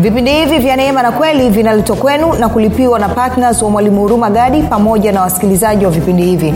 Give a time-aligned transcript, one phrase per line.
[0.00, 4.30] vipindi hivi vya neema na kweli vinaletwa kwenu na kulipiwa na ptns wa mwalimu huruma
[4.30, 6.54] gadi pamoja na wasikilizaji wa vipindi hivi.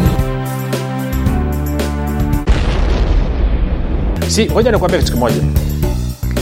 [4.29, 5.37] Si moja nikuambia kitu kimoja.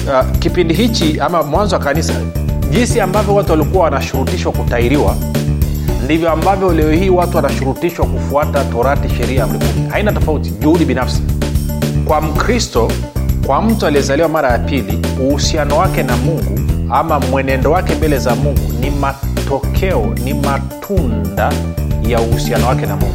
[0.07, 2.13] Uh, kipindi hichi ama mwanzo wa kanisa
[2.71, 5.15] jinsi ambavyo watu walikuwa wanashurutishwa kutairiwa
[6.05, 9.49] ndivyo ambavyo leo hii watu wanashurutishwa kufuata torati sheria ya
[9.91, 11.23] haina tofauti juhudi binafsi.
[12.05, 12.91] Kwa mkristo
[13.47, 18.35] kwa mtu aliyezaliwa mara ya pili uhusiano wake na mungu ama mwenendo wake mbele za
[18.35, 21.53] mungu ni matokeo ni matunda
[22.09, 23.15] ya uhusiano wake na mungu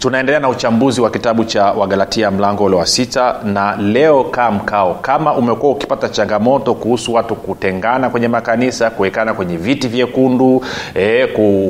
[0.00, 4.94] tunaendelea na uchambuzi wa kitabu cha wagalatia mlango ule wa sita na leo kaa mkao.
[4.94, 11.26] Kama umekuwa ukipata changamoto kuhusu watu kutengana kwenye makanisa kuwekana kwenye viti vyekundu e,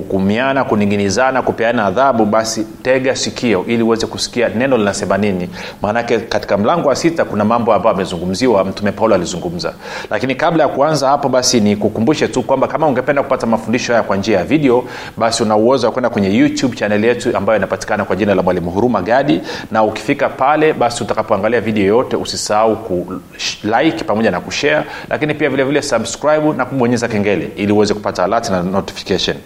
[0.09, 5.49] kumiana kuning'inizana kupeana adhabu basi tega sikio ili uweze kusikia neno linasema nini.
[5.83, 9.73] Maanake katika mlango wa sita kuna mambo ambayo amezungumziwa mtume paulo alizungumza.
[10.11, 14.17] Lakini kabla ya kuanza hapo basi nikukumbushe tu kwamba kama ungependa kupata mafundisho haya kwa
[14.17, 14.85] njia ya video
[15.17, 18.71] basi una uwezo wa kwenda kwenye youtube chaneli yetu ambayo inapatikana kwa jina la mwalimu
[18.71, 25.35] huruma gadi na ukifika pale basi utakapoangalia video yoyote usisahau kulike pamoja na kushare lakini
[25.35, 29.37] pia vile vile subscribe na kubonyeza kengele ili uweze kupata alert na notification.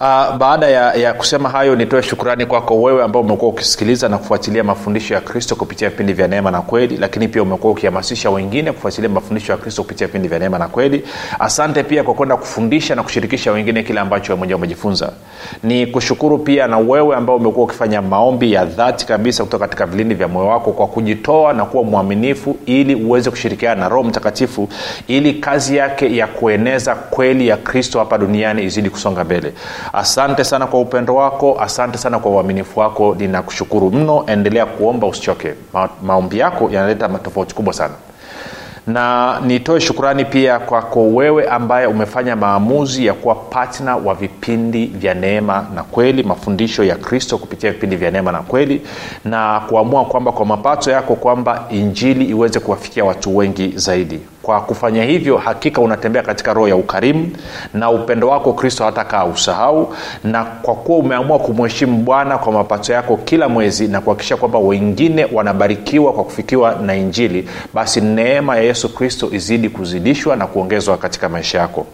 [0.00, 4.64] Uh, baada ya, ya kusema hayo nitoe shukrani kwako wewe ambao umekuwa ukisikiliza na kufuatilia
[4.64, 9.10] mafundisho ya kristo kupitia vipindi vya neema na kweli lakini pia umekuwa ukihamasisha wengine kufuatilia
[9.10, 11.04] mafundisho ya kristo kupitia vipindi vya neema na kweli.
[11.38, 15.12] Asante pia kwa kwenda kufundisha na kushirikisha wengine kile ambacho we mwenyewe umejifunza.
[15.62, 20.14] Ni kushukuru pia na wewe ambao umekuwa ukifanya maombi ya dhati kabisa kutoka katika vilindi
[20.14, 24.68] vya moyo wako kwa kujitoa na kuwa mwaminifu ili uweze kushirikiana na roho mtakatifu
[25.08, 29.52] ili kazi yake ya kueneza kweli ya kristo hapa duniani izidi kusonga mbele
[29.92, 34.24] asante sana kwa upendo wako asante sana kwa uaminifu wako ninakushukuru mno.
[34.26, 35.54] Endelea kuomba usichoke.
[35.72, 37.94] Ma, maombi yako yanaleta tofauti kubwa sana.
[38.86, 45.14] Na nitoe shukurani pia kwako wewe ambaye umefanya maamuzi ya kuwa patna wa vipindi vya
[45.14, 48.82] neema na kweli mafundisho ya kristo kupitia vipindi vya neema na kweli
[49.24, 55.04] na kuamua kwamba kwa mapato yako kwamba injili iweze kuwafikia watu wengi zaidi kwa kufanya
[55.04, 57.30] hivyo hakika unatembea katika roho ya ukarimu
[57.74, 59.94] na upendo wako kristo hatakaa usahau.
[60.24, 65.26] Na kwa kuwa umeamua kumheshimu bwana kwa mapato yako kila mwezi na kuhakikisha kwamba wengine
[65.32, 71.28] wanabarikiwa kwa kufikiwa na injili basi neema ya yesu kristo izidi kuzidishwa na kuongezwa katika
[71.28, 71.86] maisha yako.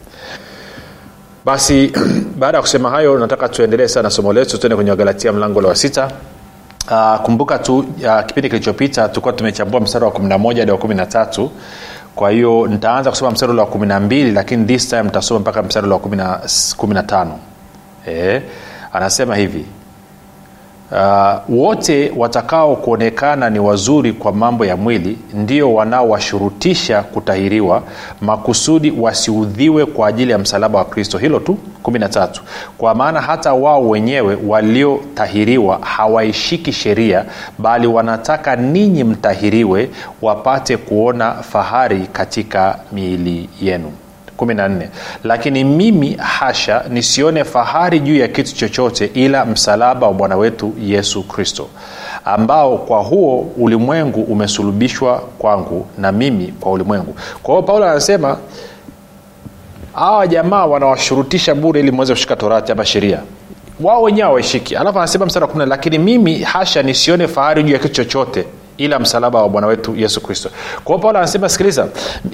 [1.45, 1.93] Basi
[2.41, 6.11] baada ya kusema hayo nataka tuendelee sana somo letu tuende kwenye wagalatia mlango wa sita.
[6.91, 7.87] Uh, kumbuka tu uh,
[8.27, 11.49] kipindi kilichopita tulikuwa tumechambua mstari wa 11 hadi wa 13
[12.15, 17.27] kwa hiyo nitaanza kusoma mstari wa 12 lakini this time nitasoma mpaka mstari wa 15
[18.09, 18.43] e,
[18.93, 19.67] anasema hivi
[20.93, 27.83] uh, wote watakao kuonekana ni wazuri kwa mambo ya mwili ndio wanaowashurutisha kutahiriwa
[28.21, 31.19] makusudi wasiudhiwe kwa ajili ya msalaba wa kristo.
[31.19, 32.29] Hilo tu 13
[32.79, 37.25] kwa maana hata wao wenyewe waliotahiriwa hawaishiki sheria
[37.59, 39.91] bali wanataka ninyi mtahiriwe
[40.23, 43.93] wapate kuona fahari katika miili yenu
[44.45, 44.89] 14
[45.25, 51.23] lakini mimi hasha nisione fahari juu ya kitu chochote ila msalaba wa bwana wetu yesu
[51.23, 51.69] kristo
[52.25, 57.17] ambao kwa huo ulimwengu umesulubishwa kwangu na mimi kwa ulimwengu.
[57.43, 58.37] Kwa hiyo paulo anasema
[59.93, 63.19] hawa jamaa wanawashurutisha bure ili mweze kushika torati ama sheria.
[63.81, 64.77] Wao wenyewe hawaishiki.
[64.77, 68.45] Alafu anasema msara wa lakini mimi hasha nisione fahari juu ya kitu chochote
[68.79, 70.51] ila msalaba wa bwana wetu yesu kristo.
[70.85, 71.87] Kwao paulo anasema sikiliza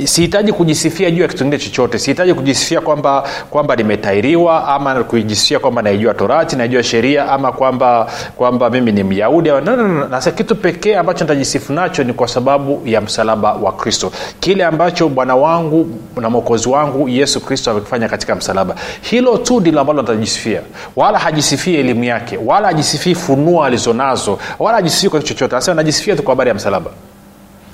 [0.04, 5.82] sihitaji kujisifia juu ya kitu kingine chochote sihitaji kujisifia kwamba kwamba nimetairiwa ama kujisifia kwamba
[5.82, 10.08] naijua torati naijua sheria ama kwamba kwamba mimi ni myahudi no, no, no.
[10.08, 14.12] nasa kitu pekee ambacho nitajisifu nacho ni kwa sababu ya msalaba wa kristo.
[14.40, 15.88] Kile ambacho bwana wangu
[16.20, 18.74] na mwokozi wangu yesu kristo amekifanya katika msalaba.
[19.00, 20.60] Hilo tu ndilo ambalo nitajisifia.
[20.96, 25.56] Wala hajisifii elimu yake wala hajisifii funua alizonazo wala hajisifii kwa chochote.
[25.56, 26.90] Anasema najisifia tu kwa habari ya msalaba.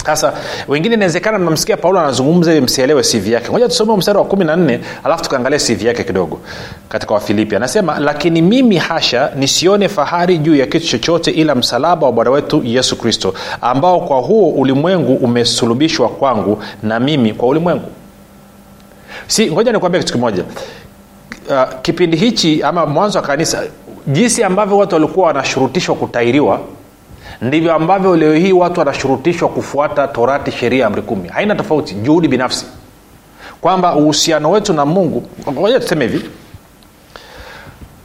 [0.07, 0.33] Sasa
[0.69, 3.51] wengine inawezekana mnamsikia paulo anazungumza ili msielewe sivi yake.
[3.51, 6.41] Moja tusome mstari wa kumi na nne alafu tukaangalia sivi yake kidogo
[6.89, 7.57] katika wafilipi.
[7.57, 12.63] Anasema lakini mimi hasha nisione fahari juu ya kitu chochote ila msalaba wa bwana wetu
[12.65, 17.89] yesu kristo ambao kwa huo ulimwengu umesulubishwa kwangu na mimi kwa ulimwengu.
[19.27, 20.45] Si ngoja nikuambia kitu kimoja.
[21.51, 23.63] Uh, kipindi hichi ama mwanzo wa kanisa
[24.07, 26.61] jinsi ambavyo watu walikuwa wanashurutishwa kutairiwa
[27.43, 31.29] ndivyo ambavyo leo hii watu wanashurutishwa kufuata torati sheria amri kumi.
[31.29, 32.67] Haina tofauti juhudi binafsi.
[33.61, 35.23] Kwamba uhusiano wetu na mungu
[35.55, 36.31] moja tuseme hivi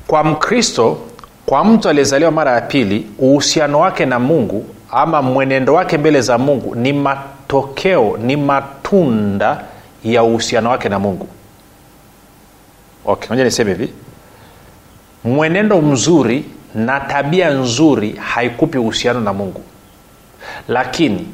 [0.07, 0.97] kwa mkristo
[1.45, 6.37] kwa mtu aliyezaliwa mara ya pili uhusiano wake na mungu ama mwenendo wake mbele za
[6.37, 9.63] mungu ni matokeo ni matunda
[10.03, 11.27] ya uhusiano wake na mungu.
[13.05, 13.93] Okay niseme hivi.
[15.23, 16.45] Mwenendo mzuri
[16.75, 19.62] na tabia nzuri haikupi uhusiano na mungu.
[20.68, 21.27] Lakini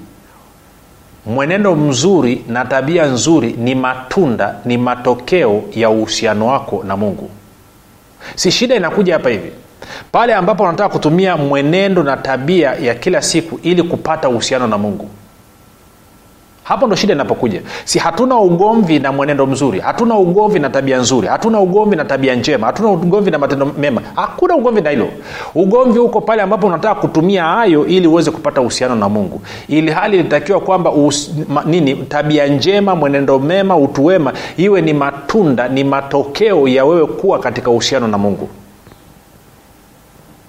[1.26, 7.30] mwenendo mzuri na tabia nzuri ni matunda ni matokeo ya uhusiano wako na mungu.
[8.36, 9.52] Si shida inakuja hapa hivi.
[10.12, 15.10] Pale ambapo unataka kutumia mwenendo na tabia ya kila siku ili kupata uhusiano na mungu
[16.66, 17.62] hapo ndo shida inapokuja.
[17.84, 22.36] Si hatuna ugomvi na mwenendo mzuri hatuna ugomvi na tabia nzuri hatuna ugomvi na tabia
[22.36, 24.02] njema hatuna ugomvi na matendo mema.
[24.16, 25.08] Hakuna ugomvi na hilo.
[25.56, 29.42] Ugomvi huko pale ambapo unataka kutumia hayo ili uweze kupata uhusiano na mungu.
[29.68, 34.94] Ili hali ilitakiwa kwamba us, ma, nini tabia njema mwenendo mema utu wema iwe ni
[34.94, 38.50] matunda ni matokeo ya wewe kuwa katika uhusiano na mungu.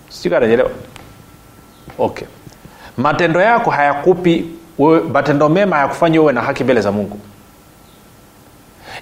[0.08, 0.70] Sikananyelewa
[1.98, 2.26] okay.
[2.96, 4.44] Matendo yako hayakupi
[5.12, 7.18] matendo mema hayakufanyi uwe na haki mbele za mungu.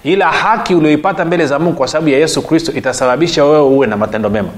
[0.03, 3.97] Ila haki ulioipata mbele za mungu kwa sababu ya yesu kristo itasababisha wewe uwe na
[3.97, 4.49] matendo mema.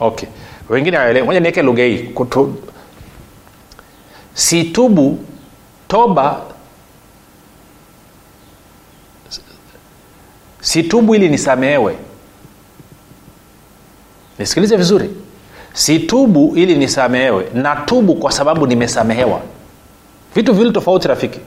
[0.00, 0.28] Okay.
[0.68, 2.10] Wengine moja niweke lugha hii.
[4.34, 5.24] Situbu
[5.88, 6.40] toba
[10.60, 11.96] situbu ili nisamehewe.
[14.38, 15.10] Nisikilize vizuri
[15.74, 17.46] situbu ili nisamehewe.
[17.54, 19.40] Natubu kwa sababu nimesamehewa.
[20.34, 21.40] Vitu vili tofauti rafiki.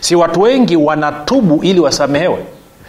[0.00, 2.38] Si watu wengi wanatubu ili wasamehewe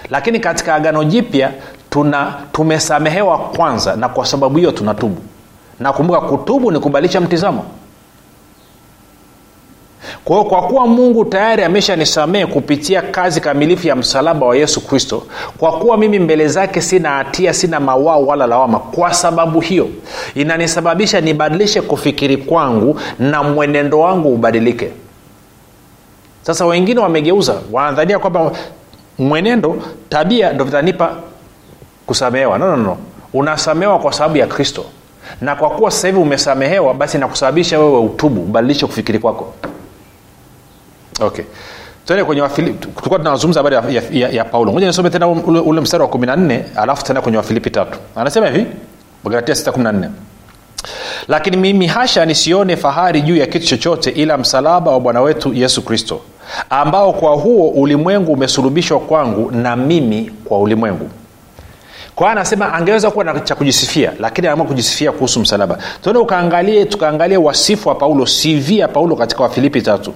[0.10, 1.52] lakini katika agano jipya
[1.90, 5.18] tuna tumesamehewa kwanza na kwa sababu hiyo tunatubu.
[5.80, 7.66] Nakumbuka kutubu ni kubadilisha mtizamo
[10.26, 15.24] kwa hiyo kwa kuwa mungu tayari ameshanisamehe kupitia kazi kamilifu ya msalaba wa yesu kristo
[15.58, 19.90] kwa kuwa mimi mbele zake sina hatia sina mawao wala lawama kwa sababu hiyo
[20.36, 24.90] inanisababisha nibadilishe kufikiri kwangu na mwenendo wangu ubadilike.
[26.42, 28.52] Sasa wengine wamegeuza wanadhania kwamba
[29.18, 29.78] mwenendo
[30.10, 31.16] tabia ndo vitanipa
[32.06, 32.58] kusamehewa.
[32.58, 32.98] No, no, no.
[33.34, 34.86] unasamehewa kwa sababu ya kristo.
[35.42, 39.54] Na kwa kuwa sasa hivi umesamehewa basi nakusababisha wewe utubu ubadilishe kufikiri kwako
[41.22, 41.46] okay.
[42.06, 42.42] Tuende kwenye
[42.80, 44.72] tulikuwa tunazungumza habari ya, ya, ya, paulo.
[44.72, 48.00] Moja nisome tena ule, ule mstari wa 14 alafu tena kwenye wafilipi tatu.
[48.16, 48.66] Anasema hivi
[49.30, 50.10] galatia 614
[51.28, 55.82] lakini mimi hasha nisione fahari juu ya kitu chochote ila msalaba wa bwana wetu yesu
[55.82, 56.22] kristo
[56.70, 61.10] ambao kwa huo ulimwengu umesulubishwa kwangu na mimi kwa ulimwengu.
[62.16, 65.78] Kwa anasema angeweza kuwa na cha kujisifia lakini anaamua kujisifia kuhusu msalaba.
[66.02, 70.14] Tuende ukaangalie tukaangalie wasifu wa paulo cv ya paulo katika wafilipi tatu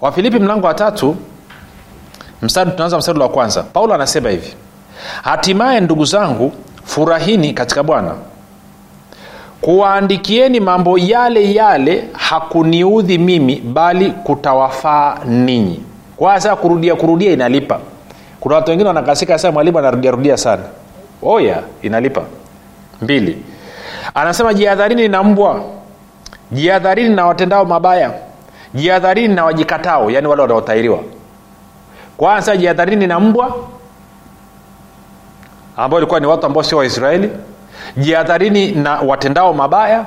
[0.00, 1.16] wafilipi mlango wa tatu
[2.42, 3.62] mstari tunaanza mstari wa kwanza.
[3.62, 4.54] Paulo anasema hivi
[5.22, 6.52] hatimaye ndugu zangu
[6.84, 8.14] furahini katika bwana.
[9.60, 15.80] Kuwaandikieni mambo yale yale hakuniudhi mimi bali kutawafaa ninyi.
[16.16, 17.78] Kwa kurudia kurudia inalipa.
[18.40, 20.62] Kuna watu wengine wanakasika saa mwalimu anarudiarudia sana.
[21.22, 22.22] Oya inalipa.
[23.02, 23.42] Mbili
[24.14, 25.62] anasema jihadharini na mbwa
[26.52, 28.12] jihadharini na watendao mabaya
[28.74, 30.98] jihadharini na wajikatao yaani wale wanaotairiwa
[32.16, 33.54] kwanza jihadharini na mbwa
[35.76, 37.30] ambao ilikuwa ni watu ambao sio waisraeli.
[37.96, 40.06] Jihadharini na watendao mabaya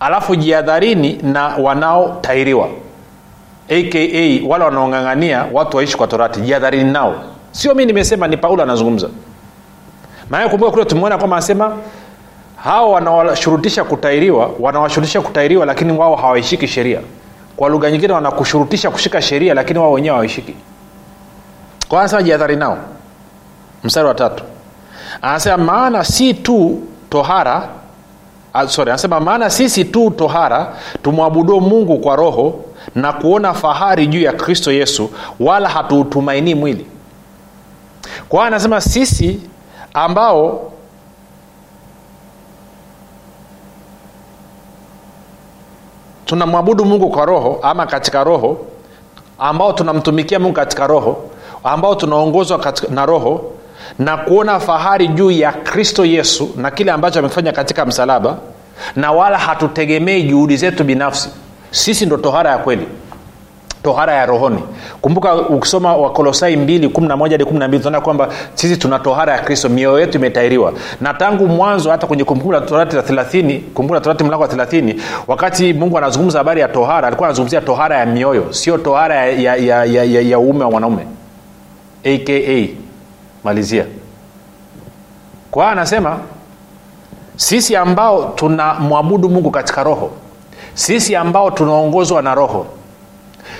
[0.00, 2.68] alafu jihadharini na wanaotairiwa
[3.68, 3.98] aka
[4.48, 7.14] wale wanaong'ang'ania watu waishi kwa torati jihadharini nao.
[7.50, 9.08] Sio mi nimesema ni paulo anazungumza.
[10.30, 11.76] Maana kumbuka kule tumeona kwamba anasema
[12.64, 17.00] hao wanawashurutisha kutairiwa wanawashurutisha kutairiwa lakini wao hawaishiki sheria
[17.58, 20.54] kwa lugha nyingine wanakushurutisha kushika sheria lakini wao wenyewe hawaishiki.
[21.88, 22.78] Kwa anasema jihadhari nao.
[23.84, 24.44] Mstari wa tatu.
[25.22, 27.68] Anasema maana si tu tohara
[28.54, 34.20] uh, sorry anasema maana sisi tu tohara tumwabuduo mungu kwa roho na kuona fahari juu
[34.20, 35.10] ya kristo yesu
[35.40, 36.86] wala hatuutumainii mwili.
[38.28, 39.40] Kwa anasema sisi
[39.94, 40.72] ambao
[46.28, 48.58] tunamwabudu mungu kwa roho ama katika roho
[49.38, 51.16] ambao tunamtumikia mungu katika roho
[51.64, 53.52] ambao tunaongozwa na roho
[53.98, 58.36] na kuona fahari juu ya kristo yesu na kile ambacho amefanya katika msalaba
[58.96, 61.28] na wala hatutegemei juhudi zetu binafsi.
[61.70, 62.88] Sisi ndo tohara ya kweli
[63.88, 64.62] tohara ya rohoni.
[65.00, 66.72] Kumbuka ukisoma wakolosai 2
[67.30, 70.72] hadi 12 tunaona kwamba sisi tuna tohara ya kristo mioyo yetu imetairiwa.
[71.00, 74.48] Na tangu mwanzo hata kwenye kumbukumbu la torati la 30 kumbukumbu la torati mlango wa
[74.48, 74.94] 30
[75.26, 79.56] wakati mungu anazungumza habari ya tohara alikuwa anazungumzia tohara ya mioyo sio tohara ya, ya,
[79.56, 81.06] ya, ya, ya, ya uume wa mwanaume.
[82.04, 82.68] Aka
[83.44, 83.84] malizia.
[85.50, 86.18] Kwa hiyo anasema
[87.36, 90.10] sisi ambao tunamwabudu mungu katika roho
[90.74, 92.66] sisi ambao tunaongozwa na roho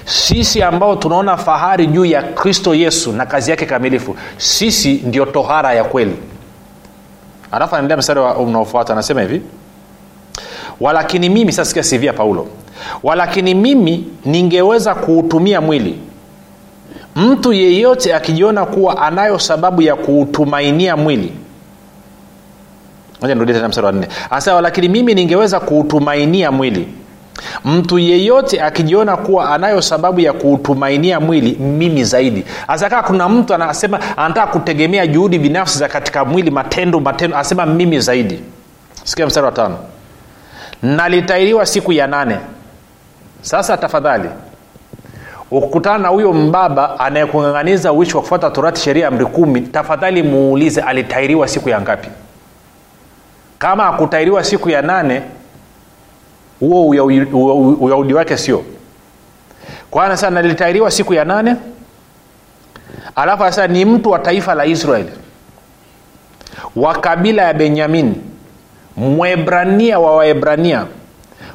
[0.09, 5.73] sisi ambao tunaona fahari juu ya kristo yesu na kazi yake kamilifu sisi ndio tohara
[5.75, 6.17] ya kweli.
[7.53, 9.43] Alafu anaendelea mstari unaofuata anasema hivi
[10.81, 12.47] walakini mimi sasa sivia paulo
[13.03, 15.99] walakini mimi ningeweza kuutumia mwili.
[17.17, 21.33] Mtu yeyote akijiona kuwa anayo sababu ya kuutumainia mwili.
[23.21, 24.09] Moja nirudie tena mstari wa nne.
[24.31, 26.89] Anasema lakini mimi ningeweza kuutumainia mwili
[27.65, 32.45] mtu yeyote akijiona kuwa anayo sababu ya kuutumainia mwili mimi zaidi.
[32.69, 38.01] Asakaa kuna mtu anasema anataka kutegemea juhudi binafsi za katika mwili matendo matendo anasema mimi
[38.01, 38.43] zaidi.
[39.05, 39.79] Sikia mstari wa tano.
[40.83, 42.37] Nalitairiwa siku ya nane.
[43.41, 44.29] Sasa tafadhali
[45.51, 51.49] ukutana na huyo mbaba anayekung'ang'aniza uishi wa kufuata torati sheria amri kumi tafadhali muulize alitairiwa
[51.49, 52.09] siku ya ngapi.
[53.59, 55.23] Kama akutairiwa siku ya nane
[56.61, 56.87] huo
[57.81, 58.65] uyahudi wake sio.
[59.91, 61.57] Kwana sasa nalitairiwa siku ya nane
[63.17, 65.11] alafu sasa ni mtu wa taifa la israeli
[66.77, 68.15] wa kabila ya benyamini
[68.97, 70.87] mwebrania wa waebrania.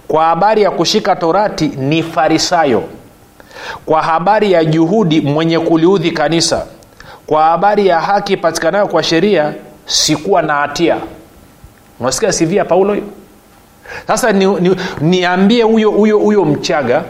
[0.07, 2.83] Kwa habari ya kushika torati ni farisayo.
[3.85, 6.65] Kwa habari ya juhudi mwenye kuliudhi kanisa.
[7.27, 9.53] Kwa habari ya haki ipatikanayo kwa sheria
[9.85, 10.97] sikuwa na hatia.
[11.99, 13.05] Unasikia sivia paulo hiyo
[14.07, 14.31] sasa
[15.01, 17.03] niambie ni, ni huyo huyo huyo mchaga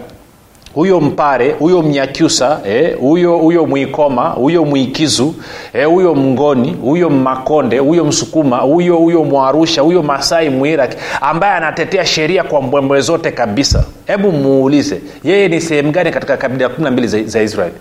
[0.76, 5.36] huyo mpare huyo mnyakyusa eh, huyo huyo mwikoma huyo mwikizu
[5.74, 12.06] eh, huyo mngoni huyo mmakonde huyo msukuma huyo huyo mwarusha huyo masai mwiraki ambaye anatetea
[12.06, 13.84] sheria kwa mbwembwe zote kabisa.
[14.08, 17.76] Hebu muulize yeye ni sehemu gani katika kabila kumi na za, za israeli?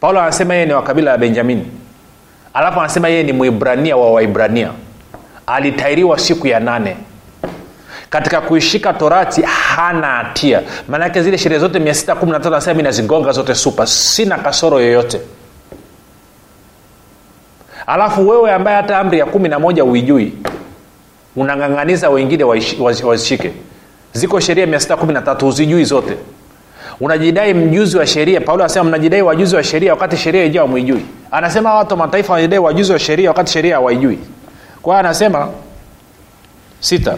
[0.00, 1.64] Paulo anasema yeye ni wa kabila la benjamini
[2.54, 4.70] alafu anasema yeye ni mwibrania wa waibrania.
[5.46, 6.96] Alitairiwa siku ya nane
[8.12, 10.62] katika kuishika torati hana hatia.
[10.88, 13.86] Maanake zile sheria zote 615 nasema mi nazigonga zote supa.
[13.86, 15.20] Sina kasoro yoyote.
[17.86, 20.32] Alafu wewe ambaye hata amri ya kumi na moja uijui
[21.36, 22.44] unang'ang'aniza wengine
[23.04, 23.52] wazishike
[24.12, 26.16] ziko sheria 613 huzijui zote.
[27.00, 28.40] Unajidai mjuzi wa sheria.
[28.40, 31.04] Paulo anasema mnajidai wajuzi wa sheria wakati sheria ijao mwijui.
[31.30, 34.18] Anasema watu mataifa wanajidai wajuzi wa sheria wakati sheria hawaijui.
[34.82, 35.48] Kwa anasema
[36.80, 37.16] sita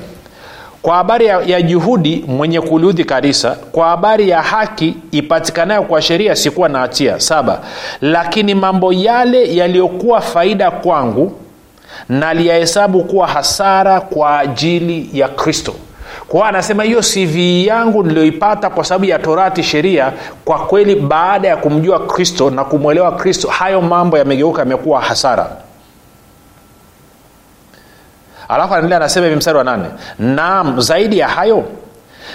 [0.84, 6.36] kwa habari ya, ya juhudi mwenye kuliudhi kanisa kwa habari ya haki ipatikanayo kwa sheria
[6.36, 7.20] sikuwa na hatia.
[7.20, 7.60] Saba
[8.00, 11.32] lakini mambo yale yaliyokuwa faida kwangu
[12.08, 15.74] naliyahesabu kuwa hasara kwa ajili ya kristo.
[16.28, 17.36] Kwa anasema hiyo cv
[17.66, 20.12] yangu niliyoipata kwa sababu ya torati sheria
[20.44, 25.50] kwa kweli baada ya kumjua kristo na kumwelewa kristo hayo mambo yamegeuka yamekuwa hasara
[28.54, 29.84] alafu anaendelea anasema hivi mstari wa nane
[30.18, 31.64] naam zaidi ya hayo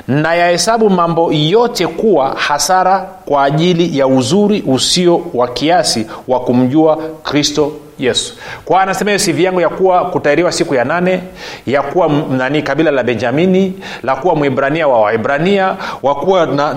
[0.07, 6.97] na yahesabu mambo yote kuwa hasara kwa ajili ya uzuri usio wa kiasi wa kumjua
[7.23, 8.33] kristo yesu
[8.65, 11.21] kwa anasema hiyo sivi yangu ya kuwa kutairiwa siku ya nane
[11.65, 16.73] ya kuwa nani kabila la benjamini la kuwa mwibrania wa waibrania wakuwa na,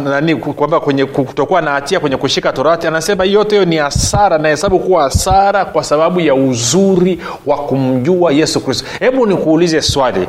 [0.56, 2.86] kwamba kwenye kutokuwa na hatia kwenye kushika torati.
[2.86, 8.60] Anasema yote hiyo ni hasara nahesabu kuwa hasara kwa sababu ya uzuri wa kumjua yesu
[8.60, 8.86] kristo.
[9.00, 10.26] Hebu nikuulize swali.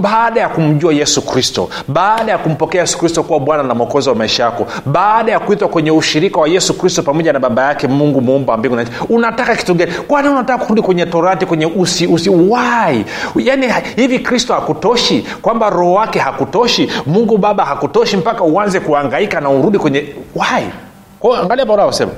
[0.00, 4.14] Baada ya kumjua yesu kristo baada ya kumpokea yesu kristo kuwa bwana na mwokozi wa
[4.14, 8.20] maisha yako baada ya kuitwa kwenye ushirika wa yesu kristo pamoja na baba yake mungu
[8.20, 9.92] muumba wa mbingu na unataka kitu gani?
[9.92, 13.04] Kwani unataka kurudi kwenye torati kwenye usi usi why?
[13.36, 15.26] Yaani hivi kristo hakutoshi?
[15.42, 16.90] Kwamba roho wake hakutoshi?
[17.06, 19.98] Mungu baba hakutoshi mpaka uanze kuangaika na urudi kwenye
[20.34, 20.64] why?
[21.20, 22.12] Kwao angalia paulo anasema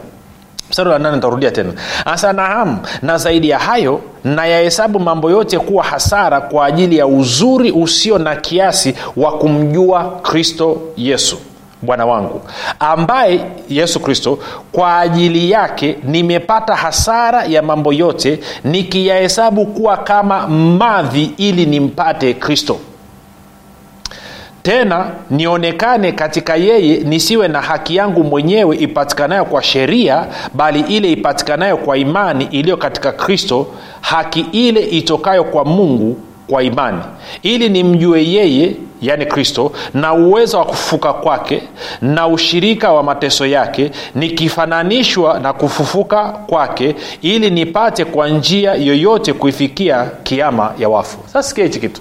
[0.70, 1.72] mstari wa nane nitarudia tena.
[2.04, 7.06] Asa naam na zaidi ya hayo na yahesabu mambo yote kuwa hasara kwa ajili ya
[7.06, 11.38] uzuri usio na kiasi wa kumjua kristo yesu
[11.86, 12.40] bwana wangu
[12.80, 14.38] ambaye yesu kristo
[14.72, 22.78] kwa ajili yake nimepata hasara ya mambo yote nikiyahesabu kuwa kama madhi ili nimpate kristo.
[24.62, 31.76] Tena nionekane katika yeye nisiwe na haki yangu mwenyewe ipatikanayo kwa sheria bali ile ipatikanayo
[31.76, 33.66] kwa imani iliyo katika kristo
[34.00, 36.16] haki ile itokayo kwa mungu
[36.48, 37.02] kwa imani.
[37.42, 41.62] Ili nimjue yeye yaani kristo na uwezo wa kufufuka kwake
[42.00, 50.10] na ushirika wa mateso yake nikifananishwa na kufufuka kwake ili nipate kwa njia yoyote kuifikia
[50.22, 51.18] kiama ya wafu.
[51.26, 52.00] Sasa sikia hichi kitu.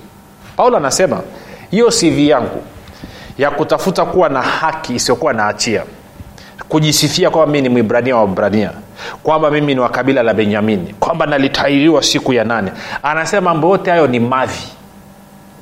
[0.57, 1.21] Paulo anasema
[1.71, 2.63] hiyo cv yangu
[3.37, 5.83] ya kutafuta kuwa na haki isiyokuwa na hatia
[6.69, 8.71] kujisifia kwamba mi ni mwibrania wa brania
[9.23, 12.71] kwamba mimi ni wa kabila la benyamini kwamba nalitairiwa siku ya nane.
[13.03, 14.67] Anasema mambo yote hayo ni madhi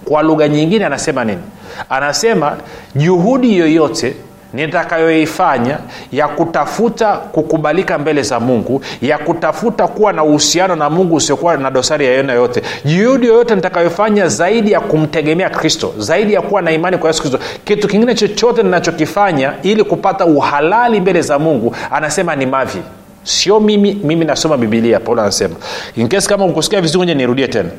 [0.05, 1.41] kwa lugha nyingine anasema nini?
[1.89, 2.57] Anasema
[2.95, 4.15] juhudi yoyote
[4.53, 5.77] nitakayoifanya
[6.11, 11.71] ya kutafuta kukubalika mbele za mungu ya kutafuta kuwa na uhusiano na mungu usiokuwa na
[11.71, 16.71] dosari ya aina yoyote juhudi yoyote nitakayofanya zaidi ya kumtegemea kristo zaidi ya kuwa na
[16.71, 22.35] imani kwa yesu kristo kitu kingine chochote ninachokifanya ili kupata uhalali mbele za mungu anasema
[22.35, 22.81] ni mavi
[23.23, 25.55] sio mimi mimi nasoma bibilia paulo anasema.
[25.95, 27.69] Inkesi kama ukusikia vizuri ngoja nirudie tena.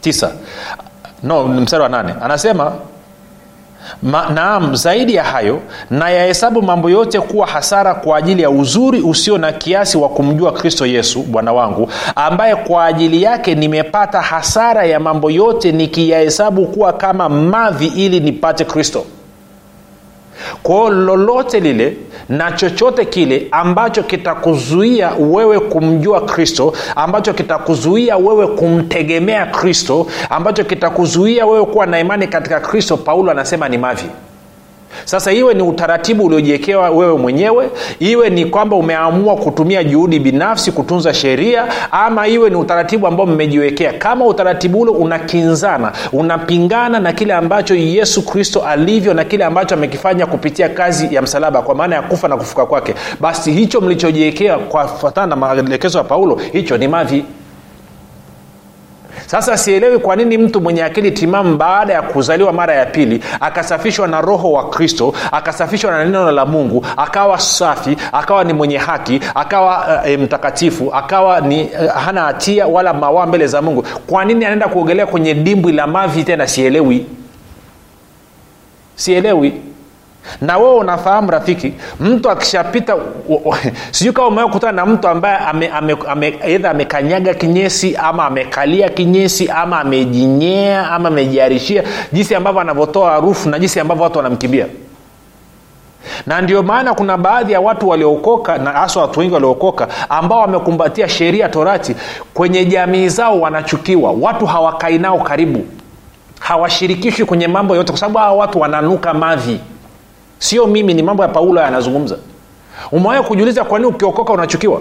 [0.00, 0.30] Tisa.
[1.22, 2.14] No mstari wa nane.
[2.22, 2.72] Anasema
[4.02, 9.00] Ma, naam zaidi ya hayo na yahesabu mambo yote kuwa hasara kwa ajili ya uzuri
[9.02, 14.84] usio na kiasi wa kumjua kristo yesu bwana wangu ambaye kwa ajili yake nimepata hasara
[14.84, 19.04] ya mambo yote nikiyahesabu kuwa kama mavi ili nipate kristo
[20.62, 21.96] kwao lolote lile
[22.28, 31.46] na chochote kile ambacho kitakuzuia wewe kumjua kristo ambacho kitakuzuia wewe kumtegemea kristo ambacho kitakuzuia
[31.46, 34.06] wewe kuwa na imani katika kristo paulo anasema ni mavi
[35.04, 41.14] sasa iwe ni utaratibu uliojiwekewa wewe mwenyewe iwe ni kwamba umeamua kutumia juhudi binafsi kutunza
[41.14, 43.92] sheria ama iwe ni utaratibu ambao mmejiwekea.
[43.92, 50.26] Kama utaratibu ule unakinzana unapingana na kile ambacho yesu kristo alivyo na kile ambacho amekifanya
[50.26, 54.88] kupitia kazi ya msalaba kwa maana ya kufa na kufuka kwake basi hicho mlichojiwekea kwa
[54.88, 57.24] fatana na maelekezo ya paulo hicho ni mavi
[59.28, 64.08] sasa sielewi kwa nini mtu mwenye akili timamu baada ya kuzaliwa mara ya pili akasafishwa
[64.08, 69.20] na roho wa kristo akasafishwa na neno la mungu akawa safi akawa ni mwenye haki
[69.34, 73.82] akawa uh, mtakatifu akawa ni uh, hana hatia wala mawaa mbele za mungu.
[74.06, 76.46] Kwa nini anaenda kuogelea kwenye dimbwi la mavi tena?
[76.46, 77.06] Sielewi.
[78.96, 79.54] Sielewi
[80.40, 82.96] na wewe unafahamu rafiki mtu akishapita
[83.90, 88.88] sijui kama umewahi kukutana na mtu ambaye ame, ame, ame, edha amekanyaga kinyesi ama amekalia
[88.88, 94.66] kinyesi ama amejinyea ama amejiarishia jinsi ambavyo anavyotoa harufu na jinsi ambavyo watu wanamkimbia.
[96.26, 101.08] Na ndio maana kuna baadhi ya watu waliookoka na hasa watu wengi waliookoka ambao wamekumbatia
[101.08, 101.96] sheria torati
[102.34, 104.10] kwenye jamii zao wanachukiwa.
[104.20, 105.66] Watu hawakai nao karibu.
[106.40, 109.60] Hawashirikishwi kwenye mambo yote kwa sababu hawa watu wananuka mavi
[110.38, 112.16] sio mimi ni mambo ya paulo yanazungumza.
[112.92, 114.80] Umewahi kujiuliza kwa nini ukiokoka unachukiwa?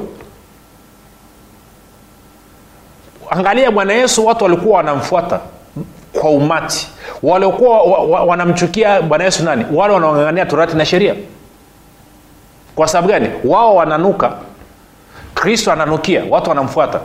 [3.29, 5.39] Angalia bwana yesu watu walikuwa wanamfuata
[6.13, 6.87] kwa umati.
[7.23, 9.65] Waliokuwa wa, wa, wanamchukia bwana yesu nani?
[9.73, 11.15] Wale wanaongangania torati na sheria.
[12.75, 13.29] Kwa sababu gani?
[13.45, 14.33] Wao wananuka.
[15.35, 16.99] Kristo ananukia watu wanamfuata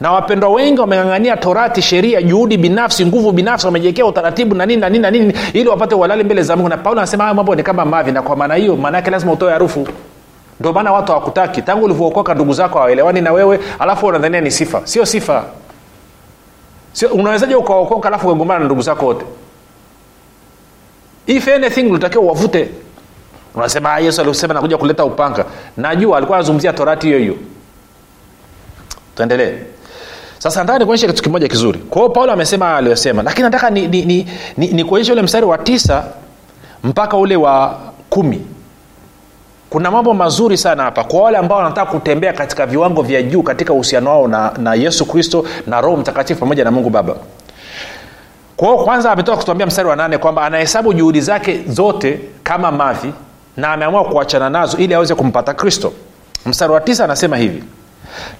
[0.00, 4.88] na wapendwa wengi wameng'ang'ania torati sheria juhudi binafsi nguvu binafsi wamejiekea utaratibu na nini na
[4.88, 6.68] nini na nini ili wapate uhalali mbele za mungu.
[6.68, 9.52] Na paulo anasema haya mambo ni kama mavi na kwa maana hiyo maanaake lazima utoe
[9.52, 9.88] harufu.
[10.60, 11.62] Ndio maana watu hawakutaki.
[11.62, 14.80] Tangu ulivyookoka ndugu zako hawaelewani na wewe alafu unadhania ni sifa.
[14.84, 15.44] Sio sifa.
[17.12, 19.24] Unawezaje ukaokoka alafu ukagombana na ndugu zako wote?
[21.26, 22.68] If anything ulitakiwa uwavute.
[23.54, 25.44] Unasema "Ah, yesu alisema nakuja kuleta upanga.
[25.76, 27.34] Najua alikuwa anazungumzia torati hiyo hiyo.
[29.16, 29.52] Tuendelee
[30.42, 31.78] sasa nataka nikuonyeshe kitu kimoja kizuri.
[31.78, 33.22] Kwa hiyo paulo amesema haya aliyosema.
[33.22, 34.04] Lakini nataka nikuonyeshe
[34.56, 36.04] ni, ni, ni, ni ule mstari wa tisa
[36.84, 37.78] mpaka ule wa
[38.10, 38.46] kumi.
[39.70, 41.04] Kuna mambo mazuri sana hapa.
[41.04, 45.06] Kwa wale ambao wanataka kutembea katika viwango vya juu katika uhusiano wao na, na yesu
[45.06, 47.14] kristo na roho mtakatifu pamoja na mungu baba.
[48.56, 53.12] Kwao kwanza ametoka kutuambia mstari wa nane kwamba anahesabu juhudi zake zote kama mavi
[53.56, 55.92] na ameamua kuachana nazo ili aweze kumpata kristo.
[56.46, 57.62] Mstari wa tisa anasema hivi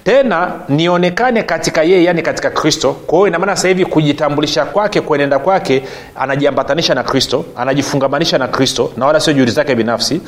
[0.05, 2.93] tena nionekane katika yeye yani katika kristo.
[3.07, 5.83] Kwa hiyo inamaana sasa hivi kujitambulisha kwake kuenenda kwake
[6.17, 10.21] anajiambatanisha na kristo anajifungamanisha na kristo na wala sio juhudi zake binafsi.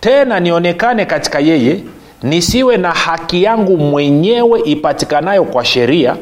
[0.00, 1.80] Tena nionekane katika yeye
[2.22, 6.16] nisiwe na haki yangu mwenyewe ipatikanayo kwa sheria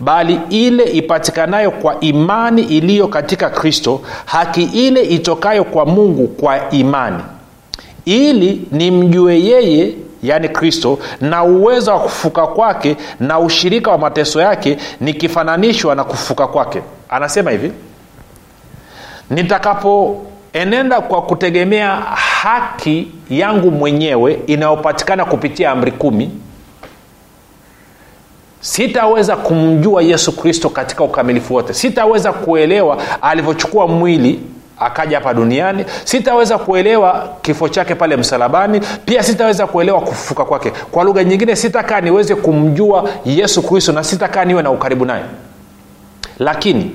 [0.00, 7.22] bali ile ipatikanayo kwa imani iliyo katika kristo haki ile itokayo kwa mungu kwa imani.
[8.04, 9.92] Ili nimjue yeye
[10.28, 16.46] yaani kristo na uwezo wa kufuka kwake na ushirika wa mateso yake nikifananishwa na kufuka
[16.46, 16.82] kwake.
[17.08, 17.72] Anasema hivi
[19.30, 21.96] nitakapoenenda kwa kutegemea
[22.40, 26.30] haki yangu mwenyewe inayopatikana kupitia amri kumi
[28.60, 31.74] sitaweza kumjua yesu kristo katika ukamilifu wote.
[31.74, 34.40] Sitaweza kuelewa alivyochukua mwili
[34.78, 35.84] akaja hapa duniani.
[36.04, 40.70] Sitaweza kuelewa kifo chake pale msalabani pia sitaweza kuelewa kufufuka kwake.
[40.90, 45.24] Kwa lugha nyingine sitakaa niweze kumjua yesu kristo na sitakaa niwe na ukaribu naye.
[46.38, 46.90] Lakini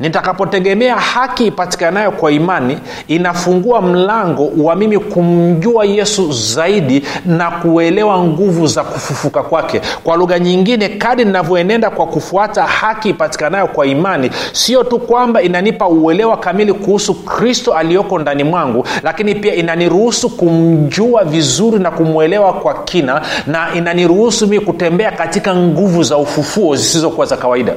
[0.00, 8.66] nitakapotegemea haki ipatikanayo kwa imani inafungua mlango wa mimi kumjua yesu zaidi na kuelewa nguvu
[8.66, 9.80] za kufufuka kwake.
[10.04, 15.88] Kwa lugha nyingine kadi ninavyoenenda kwa kufuata haki ipatikanayo kwa imani sio tu kwamba inanipa
[15.88, 22.74] uelewa kamili kuhusu kristo aliyoko ndani mwangu lakini pia inaniruhusu kumjua vizuri na kumwelewa kwa
[22.84, 27.72] kina na inaniruhusu mii kutembea katika nguvu za ufufuo zisizokuwa za kawaida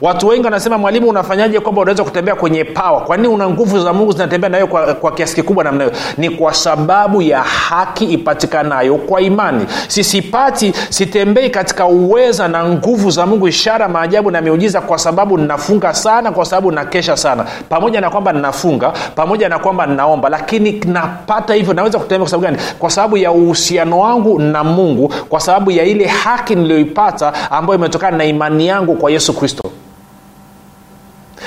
[0.00, 3.92] watu wengi wanasema mwalimu unafanyaje kwamba unaweza kutembea kwenye pawa kwa nini una nguvu za
[3.92, 5.96] mungu zinatembea nayo kwa, kwa kiasi kikubwa namna hiyo?
[6.18, 9.66] Ni kwa sababu ya haki ipatikanayo kwa imani.
[9.88, 15.94] Sisipati sitembei katika uweza na nguvu za mungu ishara maajabu na miujiza kwa sababu ninafunga
[15.94, 17.46] sana kwa sababu nakesha sana.
[17.68, 22.44] Pamoja na kwamba ninafunga pamoja na kwamba ninaomba lakini napata hivyo naweza kutembea kwa sababu
[22.44, 22.58] gani?
[22.78, 28.16] Kwa sababu ya uhusiano wangu na mungu kwa sababu ya ile haki niliyoipata ambayo imetokana
[28.16, 29.62] na imani yangu kwa yesu kristo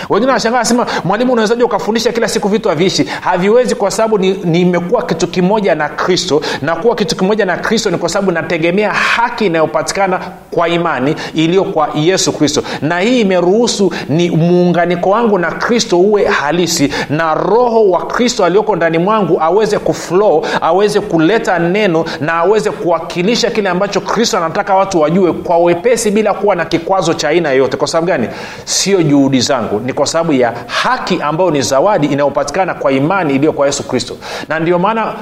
[0.10, 3.04] wengine wanashangaa nasema mwalimu unawezaji ukafundisha kila siku vitu haviishi?
[3.04, 7.92] Haviwezi kwa sababu nimekuwa ni kitu kimoja na kristo na kuwa kitu kimoja na kristo
[7.92, 10.20] ni kwa sababu nategemea haki inayopatikana
[10.52, 12.64] kwa imani iliyo kwa yesu kristo.
[12.82, 18.76] Na hii imeruhusu ni muunganiko wangu na kristo uwe halisi na roho wa kristo aliyoko
[18.76, 25.02] ndani mwangu aweze kuflow aweze kuleta neno na aweze kuwakilisha kile ambacho kristo anataka watu
[25.02, 28.28] wajue kwa wepesi bila kuwa na kikwazo cha aina yeyote kwa sababu gani?
[28.66, 33.54] Sio juhudi zangu ni kwa sababu ya haki ambayo ni zawadi inayopatikana kwa imani iliyo
[33.54, 34.18] kwa yesu kristo.
[34.50, 35.14] Na ndio maana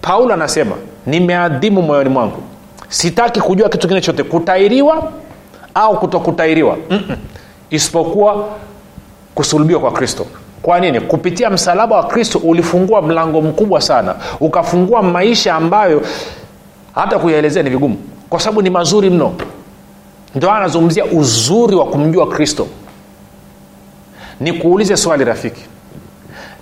[0.00, 2.42] paulo anasema nimeadhimu moyoni mwangu.
[2.88, 5.12] Sitaki kujua kitu kingine chote kutairiwa
[5.74, 6.76] au kutokutairiwa?
[7.70, 8.44] Isipokuwa
[9.34, 10.26] kusulubiwa kwa kristo.
[10.62, 11.00] Kwa nini?
[11.00, 14.14] Kupitia msalaba wa kristo ulifungua mlango mkubwa sana.
[14.40, 16.02] Ukafungua maisha ambayo
[16.94, 17.96] hata kuyaelezea ni vigumu.
[18.30, 19.32] Kwa sababu ni mazuri mno.
[20.34, 22.66] Ndio anazungumzia uzuri wa kumjua kristo
[24.44, 25.62] nikuulize swali rafiki.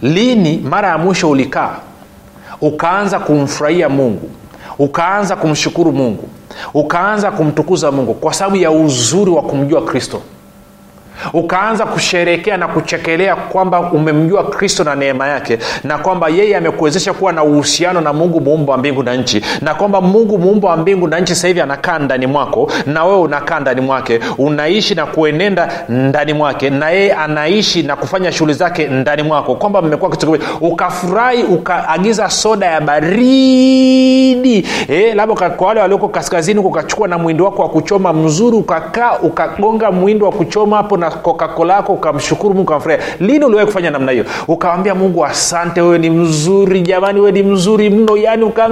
[0.03, 1.77] Lini mara ya mwisho ulikaa
[2.61, 4.31] ukaanza kumfurahia mungu
[4.79, 6.29] ukaanza kumshukuru mungu
[6.75, 10.21] ukaanza kumtukuza mungu kwa sababu ya uzuri wa kumjua kristo
[11.33, 17.33] ukaanza kusherekea na kuchekelea kwamba umemjua kristo na neema yake na kwamba yeye amekuwezesha kuwa
[17.33, 21.09] na uhusiano na mungu muumba wa mbingu na nchi na kwamba mungu muumba wa mbingu
[21.09, 25.85] na nchi sahivi hivi anakaa ndani mwako na wewe unakaa ndani mwake unaishi na kuenenda
[25.89, 30.17] ndani mwake na yeye anaishi na kufanya shughuli zake ndani mwako kwamba mmekuwa
[30.61, 34.69] ukafurahi ukaagiza soda ya baridi.
[34.89, 39.91] E, labda kwa wale walioko kaskazini ukachukua na mwindi wako wa kuchoma mzuri ukakaa ukagonga
[39.91, 44.25] mwindi wa kuchoma hapo na kokakola yako ukamshukuru mungu kamfurahia lini uliwahi kufanya namna hiyo?
[44.49, 48.17] Ukawambia mungu asante wewe ni mzuri jamani wewe ni mzuri mno.
[48.17, 48.71] Yani uka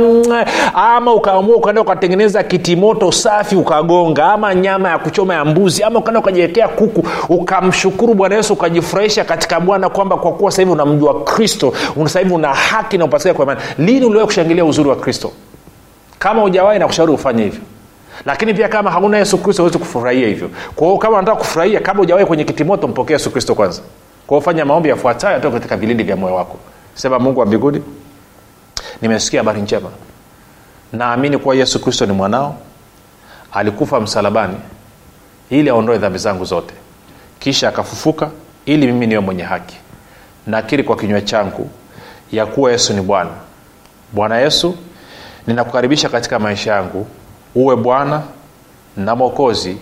[0.75, 6.21] ama ukaamua ukaenda ukatengeneza kitimoto safi ukagonga ama nyama ya kuchoma ya mbuzi ama ukaenda
[6.21, 7.07] ukajiwekea kuku.
[7.29, 11.73] Ukamshukuru bwana yesu ukajifurahisha katika bwana kwamba kwa kuwa sahivi unamjua kristo
[12.07, 13.61] sahivi una haki na upatikana kwa imani.
[13.79, 15.33] Lini uliwahi kushangilia uzuri wa kristo?
[16.19, 17.61] Kama ujawahi na kushauri ufanye hivyo
[18.27, 20.51] lakini pia kama hauna yesu kristo huwezi kufurahia hivyo.
[20.77, 23.83] Kwao kama unataka kufurahia kabla ujawahi kwenye kitimoto mpokee yesu kristo kwanza.
[24.27, 26.59] Kwao fanya maombi yafuatayo atoka katika vilindi vya moyo wako.
[26.95, 27.83] Sema mungu wa mbinguni
[29.03, 29.91] nimesikia habari njema.
[30.93, 32.57] Naamini kuwa yesu kristo ni mwanao.
[33.53, 34.57] Alikufa msalabani
[35.51, 36.75] ili aondoe dhambi zangu zote.
[37.39, 38.31] Kisha akafufuka
[38.67, 39.77] ili mimi niwe mwenye haki.
[40.47, 41.71] Nakiri kwa kinywa changu
[42.33, 43.31] ya kuwa yesu ni bwana.
[44.13, 44.77] Bwana yesu
[45.47, 47.07] ninakukaribisha katika maisha yangu
[47.55, 48.23] uwe bwana
[48.97, 49.77] na mwokozi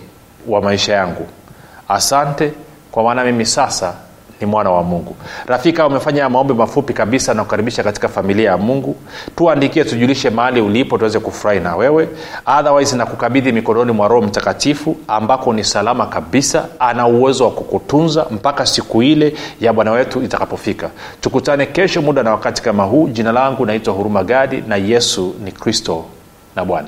[0.47, 1.27] wa maisha yangu.
[1.87, 2.53] Asante
[2.91, 3.93] kwa maana mimi sasa
[4.41, 5.15] ni mwana wa mungu.
[5.45, 8.95] Rafika umefanya maombi mafupi kabisa na kukaribisha katika familia ya mungu.
[9.35, 12.09] Tuandikie tujulishe mahali ulipo tuweze kufurahi na wewe.
[12.59, 18.65] Otherwise nakukabidhi mikononi mwa roho mtakatifu ambako ni salama kabisa ana uwezo wa kukutunza mpaka
[18.65, 20.89] siku ile ya bwana wetu itakapofika.
[21.21, 23.07] Tukutane kesho muda na wakati kama huu.
[23.09, 26.05] Jina langu naitwa huruma gadi na yesu ni kristo
[26.55, 26.87] na bwana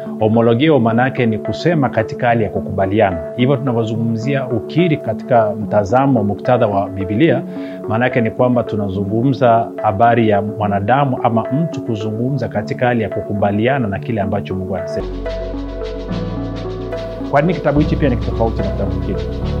[0.21, 3.33] homologio maana ni kusema katika hali ya kukubaliana.
[3.37, 7.43] Hivyo tunavyozungumzia ukiri katika mtazamo muktadha wa bibilia
[7.87, 13.99] maana ni kwamba tunazungumza habari ya mwanadamu ama mtu kuzungumza katika hali ya kukubaliana na
[13.99, 15.07] kile ambacho mungu anasema.
[17.31, 19.60] Kwa nini kitabu hichi pia ni tofauti na kitabu kingine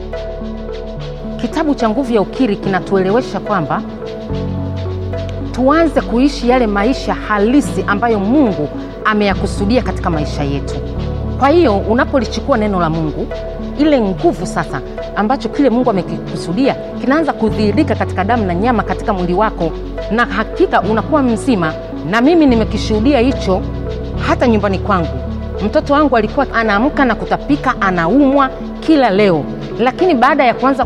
[1.41, 3.81] kitabu cha nguvu ya ukiri kinatuelewesha kwamba
[5.51, 8.69] tuanze kuishi yale maisha halisi ambayo mungu
[9.05, 10.75] ameyakusudia katika maisha yetu.
[11.39, 13.27] Kwa hiyo unapolichukua neno la mungu
[13.79, 14.81] ile nguvu sasa
[15.15, 19.71] ambacho kile mungu amekikusudia kinaanza kudhihirika katika damu na nyama katika mwili wako
[20.11, 21.73] na hakika unakuwa mzima
[22.09, 23.61] na mimi nimekishuhudia hicho
[24.27, 25.19] hata nyumbani kwangu.
[25.65, 28.49] Mtoto wangu alikuwa anaamka na kutapika anaumwa
[28.79, 29.43] kila leo.
[29.79, 30.85] Lakini baada ya kuanza